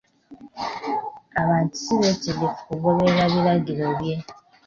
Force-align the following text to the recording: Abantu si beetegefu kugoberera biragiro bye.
Abantu 1.41 1.73
si 1.81 1.91
beetegefu 1.99 2.61
kugoberera 2.67 3.23
biragiro 3.33 3.85
bye. 3.99 4.15